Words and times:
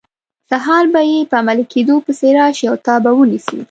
سهار 0.51 0.85
به 0.93 1.01
یې 1.11 1.19
په 1.29 1.35
عملي 1.41 1.65
کیدو 1.73 1.95
پسې 2.05 2.29
راشي 2.37 2.65
او 2.71 2.77
تا 2.85 2.95
به 3.03 3.11
ونیسي. 3.15 3.57